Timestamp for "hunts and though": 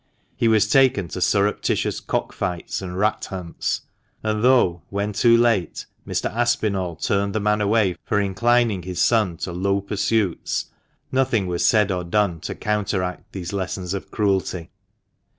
3.25-4.81